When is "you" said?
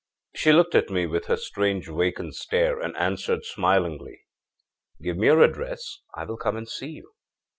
6.89-7.11